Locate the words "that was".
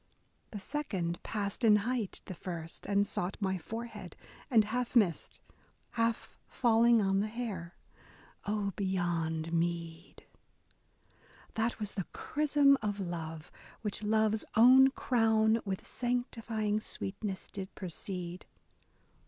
11.53-11.93